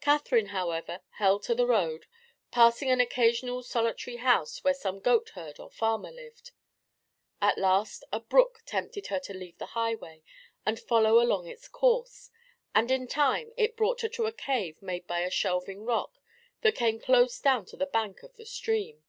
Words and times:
Catherine, 0.00 0.46
however, 0.46 1.02
held 1.18 1.44
to 1.44 1.54
the 1.54 1.64
road, 1.64 2.06
passing 2.50 2.90
an 2.90 3.00
occasional 3.00 3.62
solitary 3.62 4.16
house 4.16 4.64
where 4.64 4.74
some 4.74 4.98
goat 4.98 5.28
herd 5.36 5.60
or 5.60 5.70
farmer 5.70 6.10
lived. 6.10 6.50
At 7.40 7.58
last 7.58 8.02
a 8.12 8.18
brook 8.18 8.62
tempted 8.66 9.06
her 9.06 9.20
to 9.20 9.32
leave 9.34 9.56
the 9.58 9.78
highway 9.78 10.24
and 10.66 10.80
follow 10.80 11.20
along 11.20 11.46
its 11.46 11.68
course, 11.68 12.28
and 12.74 12.90
in 12.90 13.06
time 13.06 13.52
it 13.56 13.76
brought 13.76 14.00
her 14.00 14.08
to 14.08 14.26
a 14.26 14.32
cave 14.32 14.82
made 14.82 15.06
by 15.06 15.20
a 15.20 15.30
shelving 15.30 15.84
rock 15.84 16.18
that 16.62 16.74
came 16.74 16.98
close 16.98 17.38
down 17.38 17.64
to 17.66 17.76
the 17.76 17.86
bank 17.86 18.24
of 18.24 18.34
the 18.34 18.46
stream. 18.46 19.04